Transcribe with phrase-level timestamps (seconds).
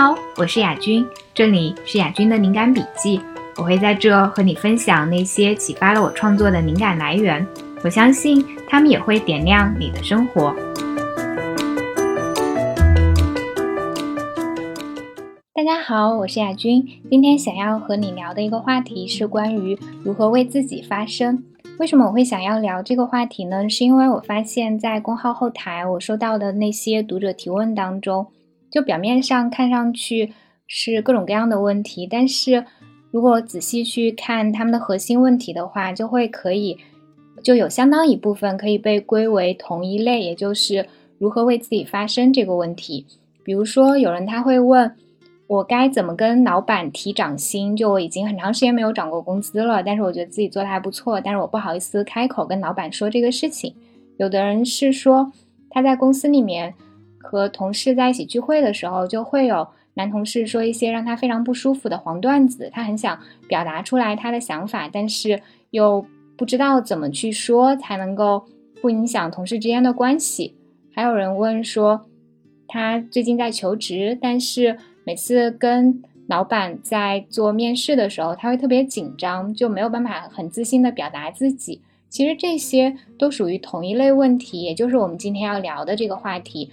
[0.00, 3.20] 好，我是雅君，这里是雅君的灵感笔记。
[3.56, 7.44] 我会在这和你分享那些启发了我创作的灵感来源，
[7.82, 10.54] 我相信他们也会点亮你的生活。
[15.52, 21.42] 大家好，我是雅君，今天想要和你聊的一个话题是关于如何为自己发声。
[21.80, 23.68] 为什么我会想要聊这个话题呢？
[23.68, 28.28] 是因为我发现，在公号后台我收到的那些读者提问当中，
[28.70, 30.32] 就表面上看上去
[30.66, 32.64] 是各种各样的问题，但是
[33.10, 36.78] 如果仔细去看他们的核心问题的话，就会可以
[37.42, 40.86] 就有相当一部分可以被归为同一类，也就是
[41.18, 43.06] 如何为自己发声这个问题。
[43.42, 44.94] 比如说，有人他会问。
[45.48, 47.74] 我该怎么跟老板提涨薪？
[47.74, 53.74] 就我已经很长时间没有涨过工资了，但是我觉得自己做的还不错，但是我不好意思开口跟老板说这个事情。
[54.18, 55.32] 有的人是说
[55.70, 56.74] 他在公司里面
[57.18, 66.04] 和同事在一起聚会的时候，就会有男同事说一些让他非常不舒服的黄段子，他很想表达出来他的想法，但是又
[66.36, 68.44] 不知道怎么去说才能够
[68.80, 70.54] 不影响同事之间的关系。
[70.94, 72.06] 还有人问说
[72.66, 74.78] 他最近在求职，但是。
[75.04, 81.80] 每次跟老板在做面试的时候，他会特别紧张，就没有办法很自信的表达自己。
[82.10, 86.70] 其实这些都属于同一类问题，也就是我们今天要聊的这个话题：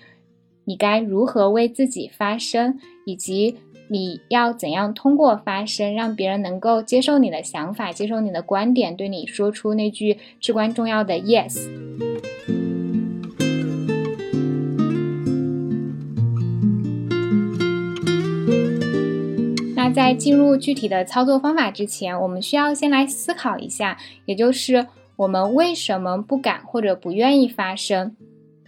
[0.66, 11.70] 你该如何为自己发声，以及你要怎样通过发声，让别人能够接受你的想法，接受你的观点，对你说出那句至关重要的 yes。
[19.76, 28.16] 那在进入具体的操作方法之前，我们需要先来思考一下，也就是我们为什么不敢或者不愿意发声？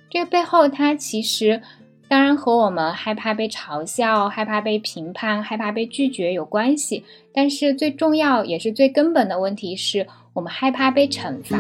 [0.10, 1.62] 这个背后，它其实
[2.10, 7.04] 当然和我们害怕被嘲笑、害怕被评判、害怕被拒绝有关系。
[7.34, 11.58] 但是最重要也是最根本的问题是我们害怕被惩罚。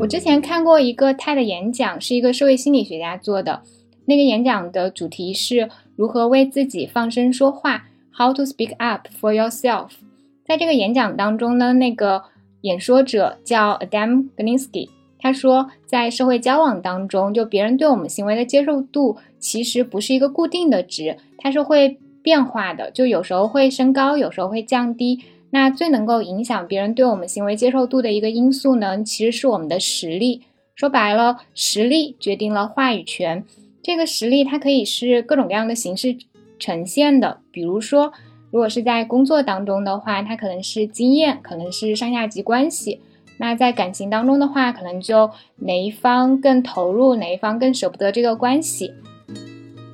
[0.00, 3.62] 我之前看过一个 TED 演讲，是一个社会心理学家做的，
[4.04, 5.70] 那个演讲的主题是。
[5.96, 7.84] 如何为自己放声说话
[8.18, 9.90] ？How to speak up for yourself？
[10.44, 12.24] 在这个演讲当中呢，那个
[12.62, 14.88] 演说者叫 Adam Glinsky，
[15.24, 25.24] 他说，在社会交往当中，就别人对我们行为的接受度其实不是一个固定的值，它是会变化的，就有时候会升高，有时候会降低。
[25.48, 30.42] 那最能够影响别人对我们行为接受度的一个因素呢，其实是我们的实力。
[30.74, 33.42] 说白了，实力决定了话语权。
[33.82, 36.14] 这个实力它可以是各种各样的形式
[36.58, 38.12] 呈现的，比如说，
[38.50, 42.98] 如果是在工作当中的话，它可能是经验，可能是上下级关系；
[43.38, 48.92] 那在感情当中的话，可能就哪一方更投入，哪一方更舍不得这个关系。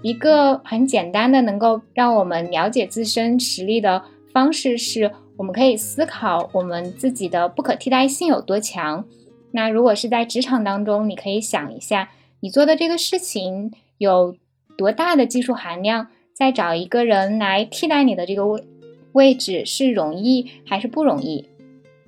[0.03, 4.03] 一个很简单的能够让我们了解自身实力的
[4.33, 9.05] 方式是，我们可以思考我们自己的不可替代性有多强。
[9.53, 12.11] 那如果是在职场当中，你可以想一下。
[12.41, 14.35] 你做的这个事情有
[14.79, 16.07] 多大的技术含量？
[16.33, 18.65] 再找一个人来替代你的这个位
[19.13, 21.47] 位置是容易还是不容易？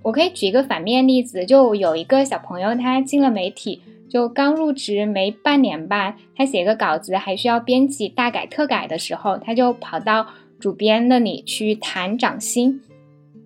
[0.03, 10.27] 我可以举一个反面例子，就有一个小朋友，他进了媒体，就刚入职没半年吧，他写个稿子还需要编辑大改特改的时候，他就跑到
[10.59, 12.81] 主编那里去谈涨薪。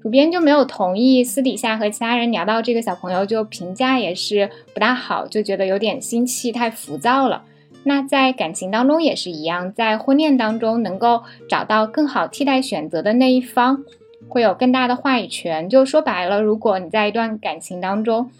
[0.02, 7.42] 主编就没有同意，私底下和其他人聊到这个小朋友，就评价也是不大好，就觉得有点心气太浮躁了。
[7.82, 13.84] 那在感情当中也是一样，在婚恋当中能够找到更好替代选择的那一方，
[14.28, 15.68] 会有更大的话语权。
[15.68, 18.30] 就说白了，如果你在一段感情当中，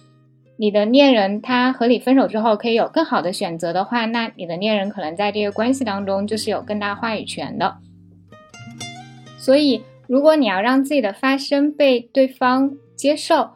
[0.56, 7.76] 你的恋人他和你分手之后可以有更好的选择的话，那你的恋人可能在这个关系当中就是有更大话语权的。
[9.38, 9.82] 所以。
[10.08, 13.50] 如果你要让自己的发声被对方接受，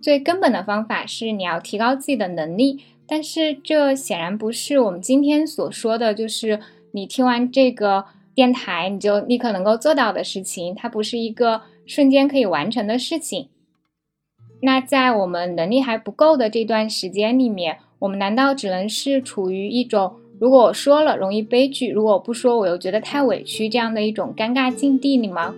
[0.00, 2.84] 最根本的方法是你要提高自己的能力。
[3.08, 6.60] 但是这显然不是我们今天所说的，就是
[6.92, 8.04] 你听完这个
[8.36, 10.72] 电台你就立刻能够做到的事情。
[10.76, 13.48] 它不是一个瞬间可以完成的事情。
[14.62, 25.54] 那在我们能力还不够的这段时间里面，我们难道只能是处于一种如果我说了容易悲剧，如果我不说我又觉得太委屈这样的一种尴尬境地里吗？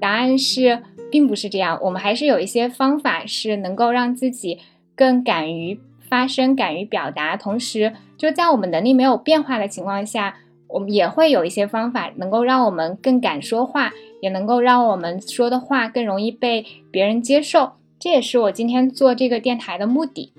[0.00, 1.78] 答案是，并不是这样。
[1.82, 4.58] 我们还是有一些方法是能够让自己
[4.94, 7.36] 更敢于发声、敢于表达。
[7.36, 10.38] 同时，就在我们能力没有变化的情况下，
[10.74, 17.74] 我们也会有一些方法能够让我们更敢说话，也能够让我们说的话更容易被别人接受。
[18.00, 20.32] 这也是我今天做这个电台的目的。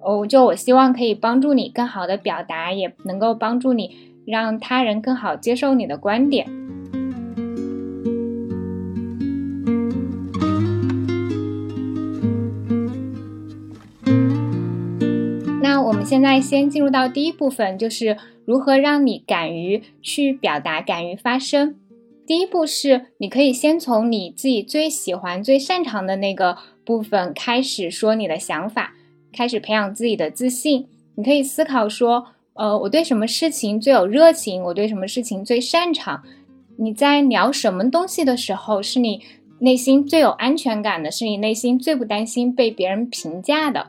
[0.00, 3.94] 哦，就我希望可以帮助你更好的表达，也能够帮助你
[4.24, 6.48] 让他人更好接受你的观点。
[15.88, 21.76] 我们现在先进入到第一部分，就是如何让你敢于去表达、敢于发声。
[22.26, 28.92] 第一步是，你可以先从你自己最喜欢、最擅长的那个部分开始说你的想法，
[29.32, 30.86] 开始培养自己的自信。
[31.14, 34.62] 你可以思考说，呃，我对什么事情最有热情？
[34.64, 36.22] 我对什么事情最擅长？
[36.76, 39.22] 你在聊什么东西的时候，是你
[39.60, 41.10] 内心最有安全感的？
[41.10, 43.86] 是你内心最不担心被别人评价的？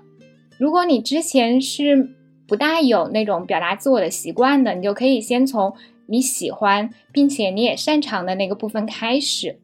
[0.59, 2.09] 如果你之前是
[2.45, 5.73] 不大有那种表达自我的习惯的，你就可以先从。
[6.11, 9.59] 你喜欢并且你也擅长的那个部分开始，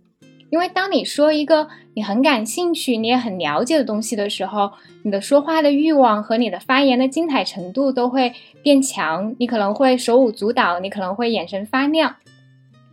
[0.51, 4.71] 因为当你说一个你很感兴趣、你也很了解的东西的时候，
[5.01, 8.31] 你的说话的欲望和你的发言的精彩程度都会
[8.61, 9.35] 变强。
[9.39, 12.15] 你可能会手舞足蹈，你可能会眼神发亮。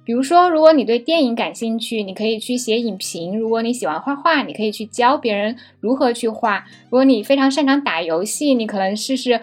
[0.04, 9.40] 比如说，如果你对电影感兴趣，你可以去写影评；如果你喜欢画画，你可以去教别人如何去画；如果你非常擅长打游戏，你可能试试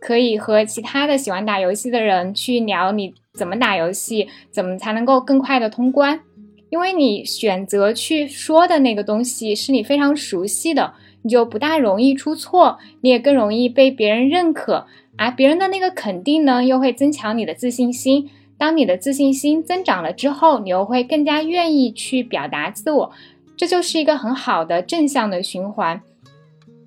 [0.00, 3.14] 可以和其他的喜欢打游戏的人去聊你。
[3.34, 4.28] 怎么打游戏？
[4.50, 6.20] 怎么才能够更快的通关？
[6.68, 14.86] 因为你选择去说的那个东西是你非常熟悉的，你就不大容易出错，你也更容易被别人认可。
[15.16, 18.28] 而别人的那个肯定呢，又会增强你的自信心。
[18.58, 23.12] 当你的自信心增长了之后，你又会更加愿意去表达自我，
[23.56, 26.00] 这就是一个很好的正向的循环。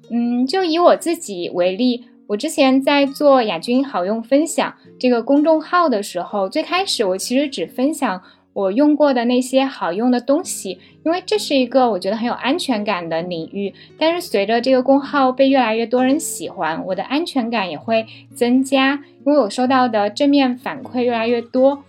[0.10, 2.06] 嗯，就以我自己为例。
[2.28, 8.20] 我之前在做雅君好用分享这个公众号的时候，最开始我其实只分享
[8.56, 13.74] 我用过的那些好用的东西，因为这是一个我觉得很有安全感的领域。
[14.00, 21.84] 但是随着这个公号被越来越多人喜欢，我的安全感也会增加，因为我收到的正面反馈越来越多，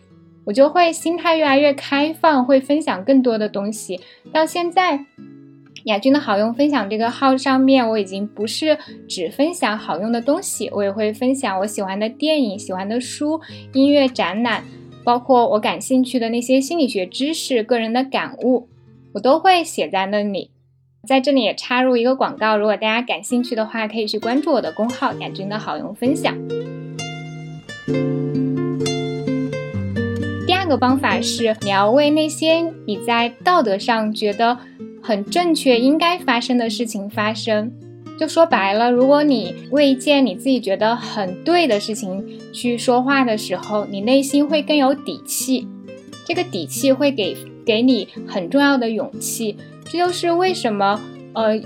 [0.45, 4.01] 我就会心态越来越开放，会分享更多的东西。
[4.33, 5.07] 到现在。
[5.85, 8.77] 雅君的好用分享这个号上面，我已经不是
[9.09, 13.41] 只分享好用的东西，我也会分享我喜欢的电影、喜欢的书、
[13.73, 14.65] 音乐、展览，
[15.07, 18.69] 包括我感兴趣的那些心理学知识、个人的感悟，
[19.13, 20.51] 我都会写在那里。
[21.07, 26.37] 在这里也插入一个广告，如果大家感兴趣的话，可以去关注我的公号“雅君的好用分享”。
[30.45, 34.59] 第二个方法是，你要为那些你在道德上觉得。
[35.03, 37.73] 很正确，应该发生的事情发生，
[38.19, 45.69] 就说白了，如果你为一件你自己觉得很对的事情去说话的时候，你内心会更有底气，
[46.25, 49.57] 这个底气会给给你很重要的勇气。
[49.85, 51.01] 这就是为什么，
[51.35, 51.61] 呃，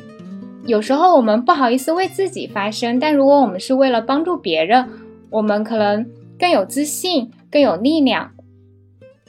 [0.67, 4.89] 有时候我们不好意思为自己发声，但如果我们是为了帮助别人，
[5.31, 6.07] 我们可能
[6.39, 8.33] 更有自信，更有力量。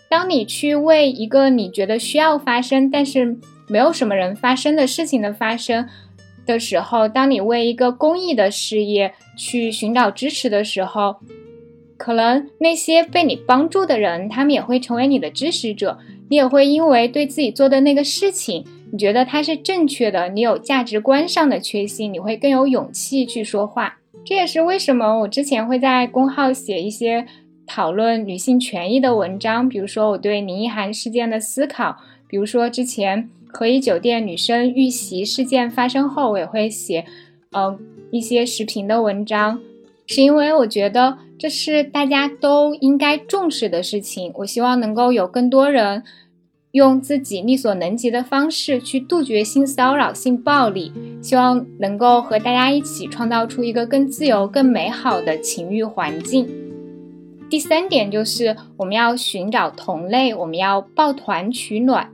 [0.09, 5.87] 当你去为一个你觉得需要发生，但是没有什么人发生的事情的发生
[6.51, 11.15] 的时候，当你为一个公益的事业去寻找支持的时候，
[11.95, 15.97] 可能那些被你帮助的人，他们也会成为你的支持者。
[16.29, 23.99] 你也会因为对自己做的那个事情，你觉得它是正确的，你有价值观上的确信，你会更有勇气去说话。
[24.25, 27.25] 这也是为什么我之前会在公号写一些
[27.65, 33.29] 讨论女性权益的文章，比如说我对林奕涵事件的思考，比如说之前。
[33.53, 37.05] 和颐酒店女生遇袭事件发生后，我也会写，
[37.51, 37.77] 呃，
[38.11, 39.59] 一些时评的文章，
[40.07, 44.31] 是因为我觉得这是大家都应该重视的事情。
[44.35, 46.03] 我希望能够有更多人
[46.71, 56.47] 用自己力所能及的方式去杜绝性骚扰、性暴力，希望能够和大家一起创造出一个更自由、更美好的情欲环境。
[57.49, 62.09] 第三点就是我们要寻找同类，我们要抱团取暖。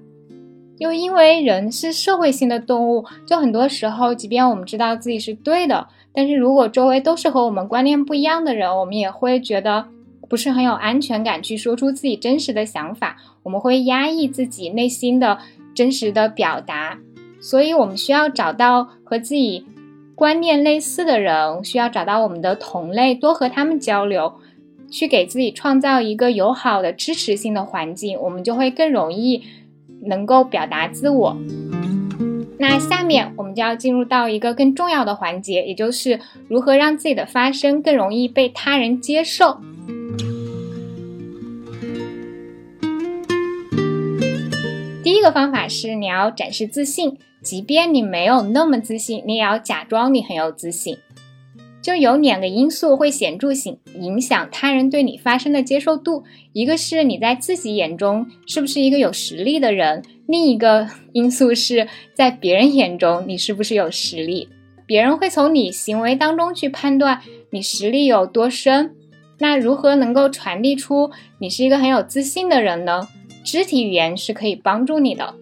[0.80, 9.88] 又因为人是社会性的动物，就很多时候，即便我们知道自己是对的，但是如果周围都是和我们观念不一样的人，我们也会觉得
[10.30, 15.40] 不是很有安全感去说出自己真实的想法，我们会压抑自己内心的
[15.74, 17.00] 真实的表达。
[17.40, 19.66] 所以，我们需要找到和自己
[20.14, 24.34] 观念类似的人，需要找到我们的同类，多和他们交流，
[24.92, 29.44] 去给自己创造一个友好的支持性的环境，我们就会更容易。
[30.06, 31.38] 能够表达自我，
[32.60, 39.60] 那下面我们就要进入到一个更重要的环节，也就是如何让自己的发声更容易被他人接受。
[45.04, 50.98] 第一个方法是你要展示自信，即便你没有那么自信，你也要假装你很有自信。
[51.88, 64.50] 就有两个因素会显著影影响他人对你发声的接受度，一个是你在自己眼中是不是一个有实力的人，另一个因素是在别人眼中你是不是有实力。
[64.86, 68.94] 别人会从你行为当中去判断你实力有多深。
[69.40, 73.08] 那如何能够传递出你是一个很有自信的人呢？
[73.46, 75.36] 肢体语言是可以帮助你的。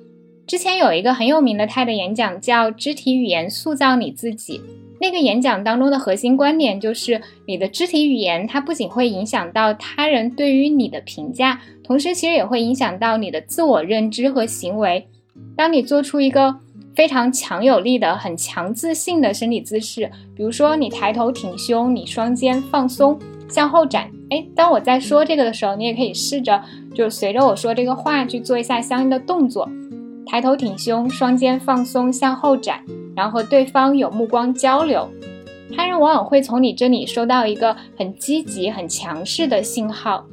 [0.46, 4.60] 之前有一个很有名的 TED 演讲叫《肢体语言塑造你自己》。
[5.00, 15.08] 那个演讲当中的核心观点就是，你的肢体语言它不仅会影响到他人对于你的评价，同时其实也会影响到你的自我认知和行为。
[15.56, 16.56] 当你做出一个
[16.96, 24.10] 非常强有力的、很强自信的身体姿势，比如说你抬头挺胸，你双肩放松向后展。
[24.30, 29.70] 哎，当我在说这个的时候，你也可以试着就随着我说这个话去做一下相应的动作，
[30.26, 32.84] 抬头挺胸，双肩放松向后展。
[33.16, 35.10] 然后和对方有目光交流，
[35.76, 40.26] 他人往往会从你这里收到一个很积极、很强势的信号，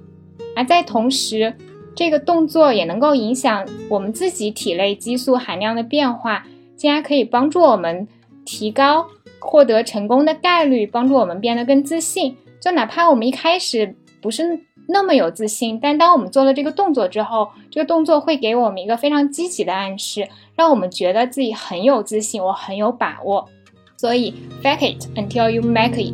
[0.56, 1.54] 而在同时，
[1.94, 6.44] 这个动作也能够影响我们自己体内激素含量的变化，
[6.76, 8.08] 进而可以帮助我们
[8.44, 9.06] 提高
[9.38, 12.36] 获得成功的概率，帮助我们变得更自信。
[12.60, 20.28] 就哪怕我们一开始不是那么有自信，但当我们做了这个动作之后，这个动作会给我们一个非常积极的暗示。
[20.54, 23.48] 让我们觉得自己很有自信，我很有把握，
[23.96, 26.12] 所以 fake it until you make it。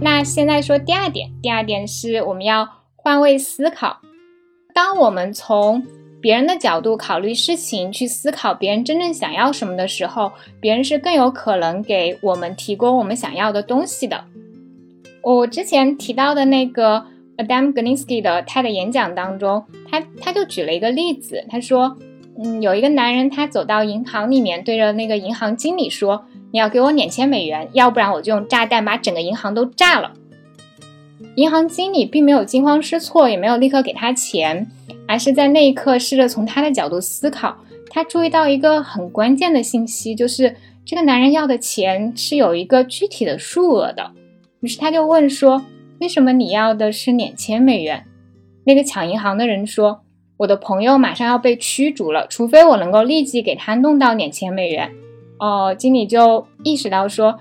[0.00, 3.98] 那现在说第二点，第二点是我们要换位思考。
[4.72, 5.84] 当我们从
[6.20, 14.24] 别人的角度考虑事情，去思考别人真正想要什么的时候，别人是更有可能给我们提供我们想要的东西的。
[15.22, 17.06] 我之前提到的那个。
[17.38, 21.96] Adam g n i s k y 的他的演讲当中，他他就举了一个例子，他说，
[22.38, 30.12] 嗯，有一个男人，他走到银行里面，对着那个银行经理说：“你要给我两千美元，要不然我就用炸弹把整个银行都炸了。”
[31.36, 34.66] 银行经理并没有惊慌失措，也没有立刻给他钱，
[35.06, 37.56] 而是在那一刻试着从他的角度思考。
[37.90, 44.12] 他注意到一个很关键的信息，就是这个男人要的钱是有一个具体的数额的。
[44.60, 45.62] 于是他就问说。
[46.00, 48.04] 为什么你要的是两千美元？
[48.64, 50.02] 那个抢银行的人说
[50.38, 54.92] ：“我的朋友马上要被驱逐了，除非我能够立即给他弄到两千美元。”
[55.38, 57.38] 哦，经理就意识到说：“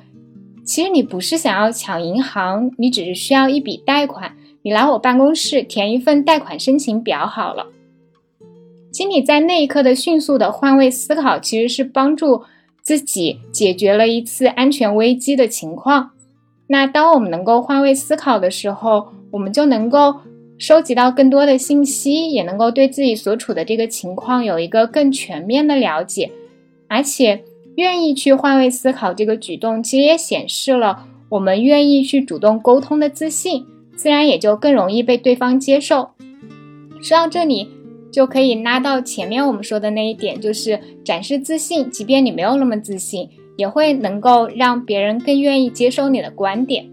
[0.64, 4.36] 其实你不是想要抢银行，你只是需要一笔贷款。
[4.62, 7.68] 你来我办公室填一份贷款申请表好了。”
[8.92, 12.44] 经理在那一刻的迅速的换位思考，其实是帮助
[12.82, 16.12] 自己解决了一次安全危机的情况。
[16.68, 20.16] 那当我们能够换位思考的时候，我们就能够
[20.58, 26.32] 收集到更多的信息，也能够对自己所处的这个情况有一个更全面的了解。
[26.88, 27.44] 而且，
[27.76, 36.10] 愿意去换位思考这个举动，其实也显示了我们愿意去主动沟通的自信，自然也就更容易被对方接受。
[37.02, 37.70] 说到这里，
[38.12, 43.30] 就可以拉到前面我们说的那一点，就是展示自信，即便你没有那么自信。
[43.58, 46.90] 也会能够让别人更愿意接受你的观点。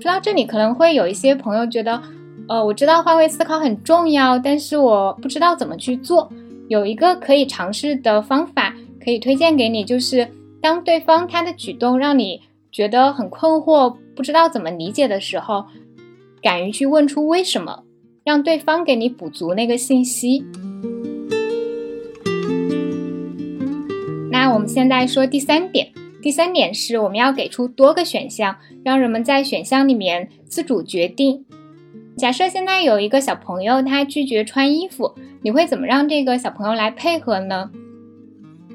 [0.00, 2.02] 说到这里，可能会有一些朋友觉得，
[2.48, 6.28] 呃，我知道换位思考很重要，但是我不知道怎么去做。
[6.68, 10.28] 有一个可以尝试的方法，可以推荐给你，就是
[10.60, 12.40] 当对方他的举动让你
[12.72, 15.66] 觉得很困惑，不知道怎么理解的时候，
[16.42, 17.84] 敢于去问出为什么，
[18.24, 20.44] 让对方给你补足那个信息。
[24.30, 25.92] 那我们现在说第三点。
[26.22, 31.44] 第三点是，我们要给出多个选项，让人们在选项里面自主决定。
[32.16, 37.72] 假设现在有一个小朋友，他拒绝穿衣服，你会怎么让这个小朋友来配合呢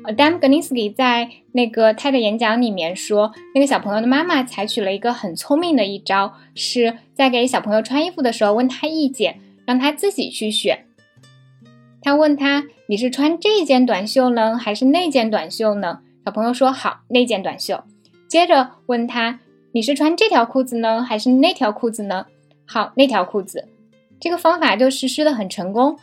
[0.04, 10.84] ？Adam g n i s k y 在那个 TED 演讲里面说，那个小朋友的妈妈采取了一个很聪明的一招，是在给小朋友穿衣服的时候问他意见，让他自己去选。
[12.02, 17.86] 他问他：“你是穿这件短袖呢，还是那件短袖呢？”小朋友说好那件短袖，
[18.28, 19.40] 接着问他
[19.72, 22.26] 你是穿这条裤子呢，还是那条裤子呢？
[22.66, 23.70] 好那条裤子，
[24.20, 25.98] 这个方法就实施的很成功。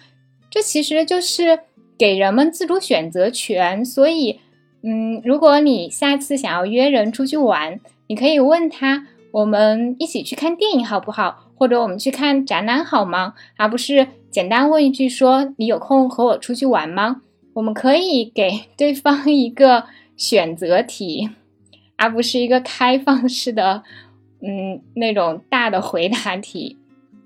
[0.49, 1.61] 这其实就是
[1.99, 3.85] 给人们自主选择权。
[3.85, 4.41] 所以，
[4.83, 13.35] 嗯，如果你下次想要约人出去玩，你可以问他我们一起去看电影好不好，或者我们去看展览好吗？
[13.59, 17.21] 而不是简单问一句说你有空和我出去玩吗？
[17.53, 19.85] 我们可以给对方一个。
[20.17, 21.31] 选择题，
[21.97, 23.83] 而不是一个开放式的，
[24.41, 26.79] 嗯，那种大的回答题。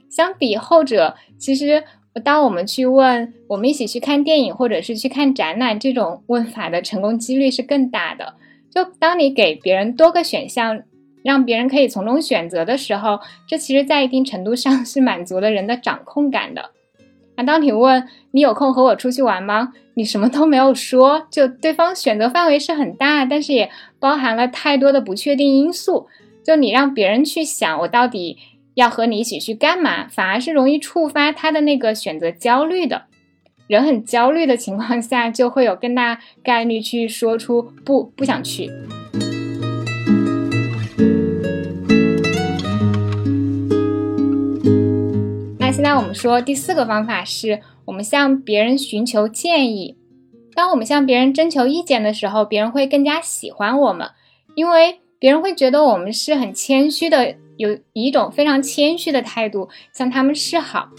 [0.09, 1.85] 相比后者，其实
[2.25, 8.35] 当我们去问我们一起去看电影，或者是去看展览，这种问法的成功几率是更大的。
[8.71, 10.83] 就当你给别人多个选项，
[11.23, 16.71] 让别人可以从中选择的时候，这其实在一定程度上是满足了人的掌控感的。
[17.39, 19.73] 那当你问你有空和我出去玩吗？
[19.95, 26.09] 你什么都没有说，就对方选择范围是很大，但是也包含了太多的不确定因素。
[26.45, 28.39] 就你让别人去想我到底
[28.75, 33.05] 要和你一起去干嘛，反而是容易触发他的那个选择焦虑的。
[33.69, 38.69] 人很焦虑的情况下，就会有更大概率去说出不不想去。
[45.89, 49.97] 那我们说第四个方法是，我们向别人寻求建议。
[50.55, 54.07] 当我们向别人征求意见的时候，别人会更加喜欢我们，
[54.55, 60.91] 因为别人会觉得我们是很谦虚的，有以一种非常谦虚的态度向他们示好。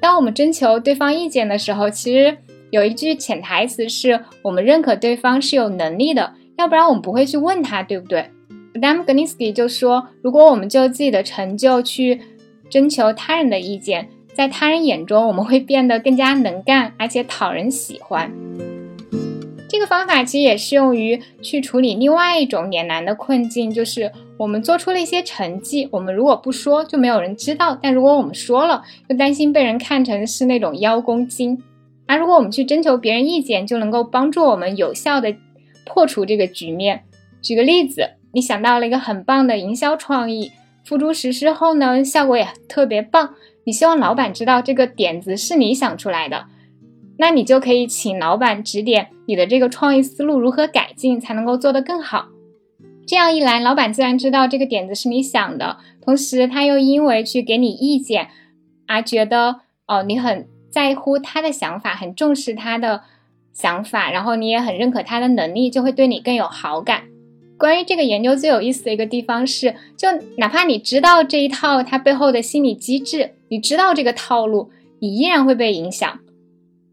[0.00, 2.38] 当我们征求对方意见的时候，其实
[2.70, 8.30] 有一句潜台词是我们认可对方是有能力的，要不然我们不会去问他，对不对
[8.72, 12.22] ？Adam g n i s k y 就说，如果我们就自己的成就去
[12.68, 18.32] 征求他人的意见，在他人眼中我们会变得更加能干，而且讨人喜欢。
[19.68, 31.60] 这个方法其实也适用于去处理另外一种两难的困境，就是我们做出了一些成绩，我们如果不说就没有人知道；但如果我们说了，又担心被人看成是那种邀功精。
[32.06, 35.34] 而如果我们去征求别人意见，就能够帮助我们有效的
[35.84, 37.02] 破除这个局面。
[37.42, 40.52] 举个例子，你想到了一个很棒的营销创意，
[40.86, 43.34] 付诸实施后呢，效果也特别棒。
[43.64, 46.46] 你希望老板知道这个点子是你想出来的。
[47.18, 52.28] 那你就可以请老板指点你的这个创意思路如何改进才能够做得更好。
[53.06, 58.28] 这样一来，老板自然知道这个点子是你想的，同时他又因为去给你意见
[58.86, 63.02] 而觉得哦你很在乎他的想法，很重视他的
[63.52, 67.04] 想法，然后你也很认可他的能力，就会对你更有好感。
[67.58, 76.20] 关于这个研究最有意思的一个地方是，就哪怕你知道这一套它背后的心理机制，你知道这个套路，你依然会被影响。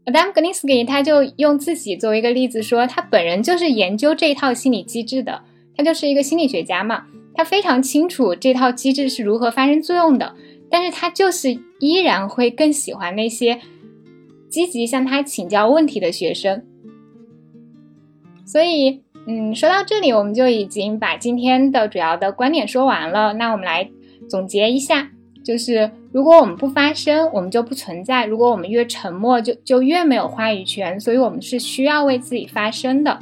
[0.06, 5.42] Adam g n i s k y 他就用自己作为一个例子说，他本人就是研究这一套心理机制的，
[5.76, 10.34] 他就是一个心理学家嘛，他非常清楚这套机制是如何发生作用的，
[10.70, 13.60] 但是他就是依然会更喜欢那些
[14.50, 16.64] 积极向他请教问题的学生。
[18.44, 23.32] 所以，嗯，说到这里，我们就已经把今天的主要的观点说完了。
[23.34, 23.90] 那我们来
[24.28, 25.10] 总结一下。
[25.42, 30.98] 就是如果我们不发声，我们就不存在；如果我们越沉默，就就越没有话语权。
[30.98, 33.18] 所以，我们是需要为自己发声的。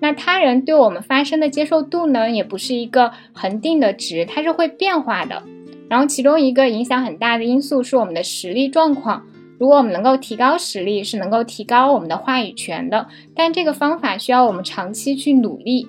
[0.00, 5.42] 那他人对我们发声的接受度呢，也不是一个恒定的值，它是会变化的。
[5.88, 9.24] 然后，其中一个影响很大的因素是我们的实力状况。
[9.58, 13.08] 如果我们能够提高实力，是能够提高我们的话语权的。
[13.34, 15.88] 但这个方法需要我们长期去努力。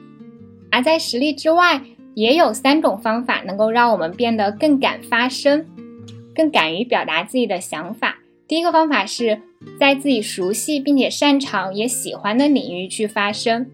[0.71, 1.81] 而在实力之外，
[2.15, 5.65] 也有三种方法能够让我们变得更敢发声，
[6.35, 8.17] 更敢于表达自己的想法。
[8.47, 9.39] 第一个方法是
[9.79, 13.65] 在自己熟悉并且擅长也喜欢的领域去发声；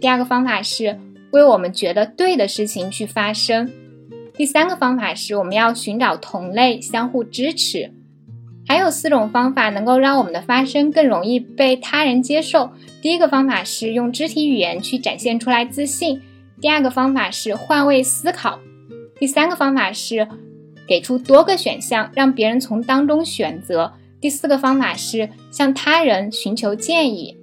[0.00, 0.98] 第二个方法是
[1.32, 3.66] 为我们觉得对的事情去发声；
[4.34, 7.92] 第三个方法是我们要寻找同类，相互支持。
[8.66, 12.70] 还有四种方法能够让我们的发声更容易被他人接受。
[13.02, 16.20] 第一个方法是用肢体语言去展现出来自信。
[16.60, 18.58] 第二个方法是换位思考，
[19.18, 20.26] 第三个方法是
[20.86, 23.92] 给出多个选项，让别人从当中选择。
[24.20, 27.36] 第四个方法是向他人寻求建议。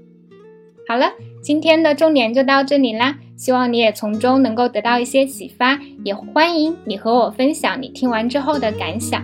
[0.88, 1.12] 好了，
[1.44, 9.22] 今天的重点就到这里啦，希望你也从中能够得到一些启发，也欢迎你和我分享你听完之后的感想。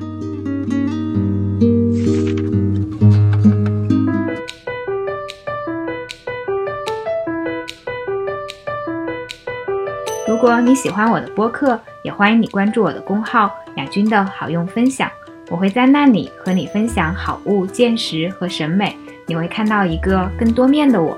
[10.48, 15.12] 如果你喜欢我的播客，也欢迎你关注我的公号“雅君的好用分享”，
[15.52, 21.18] 我会在那里和你分享好物、见识和审美，你会看到一个更多面的我。